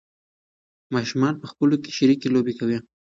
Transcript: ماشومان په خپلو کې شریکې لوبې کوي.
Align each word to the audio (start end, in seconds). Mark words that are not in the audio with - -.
ماشومان 0.95 1.33
په 1.41 1.45
خپلو 1.51 1.75
کې 1.83 1.91
شریکې 1.97 2.27
لوبې 2.35 2.53
کوي. 2.59 2.77